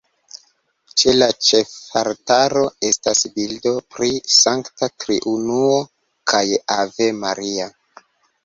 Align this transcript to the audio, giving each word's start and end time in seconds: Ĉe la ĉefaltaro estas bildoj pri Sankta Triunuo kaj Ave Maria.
Ĉe 1.01 1.11
la 1.17 1.25
ĉefaltaro 1.47 2.63
estas 2.89 3.21
bildoj 3.37 3.75
pri 3.97 4.09
Sankta 4.37 4.89
Triunuo 5.05 5.79
kaj 6.35 6.45
Ave 6.81 7.13
Maria. 7.23 7.71